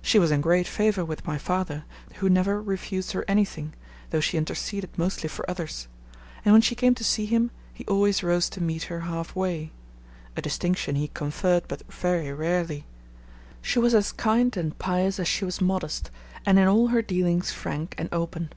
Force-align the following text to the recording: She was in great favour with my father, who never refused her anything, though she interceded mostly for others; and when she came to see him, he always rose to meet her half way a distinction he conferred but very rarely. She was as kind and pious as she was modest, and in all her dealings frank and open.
She 0.00 0.20
was 0.20 0.30
in 0.30 0.40
great 0.40 0.68
favour 0.68 1.04
with 1.04 1.26
my 1.26 1.36
father, 1.36 1.84
who 2.22 2.30
never 2.30 2.62
refused 2.62 3.10
her 3.10 3.24
anything, 3.26 3.74
though 4.10 4.20
she 4.20 4.38
interceded 4.38 4.96
mostly 4.96 5.28
for 5.28 5.44
others; 5.50 5.88
and 6.44 6.52
when 6.52 6.62
she 6.62 6.76
came 6.76 6.94
to 6.94 7.02
see 7.02 7.26
him, 7.26 7.50
he 7.74 7.84
always 7.86 8.22
rose 8.22 8.48
to 8.50 8.62
meet 8.62 8.84
her 8.84 9.00
half 9.00 9.34
way 9.34 9.72
a 10.36 10.40
distinction 10.42 10.94
he 10.94 11.08
conferred 11.08 11.64
but 11.66 11.82
very 11.92 12.32
rarely. 12.32 12.86
She 13.60 13.80
was 13.80 13.94
as 13.96 14.12
kind 14.12 14.56
and 14.56 14.78
pious 14.78 15.18
as 15.18 15.26
she 15.26 15.44
was 15.44 15.60
modest, 15.60 16.12
and 16.46 16.56
in 16.56 16.68
all 16.68 16.86
her 16.94 17.02
dealings 17.02 17.50
frank 17.50 17.96
and 17.98 18.08
open. 18.12 18.52